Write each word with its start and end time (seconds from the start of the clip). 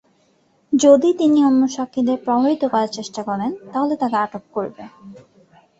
যদি 0.73 1.09
তিনি 1.19 1.39
অন্য 1.43 1.61
সাক্ষীদের 1.67 2.17
প্রভাবিত 2.25 2.63
করার 2.65 2.91
চেষ্টা 2.97 3.21
করেন, 3.23 3.51
তাহলে 3.71 3.93
তাঁকে 4.01 4.17
আটক 4.25 4.43
করবে। 4.53 4.83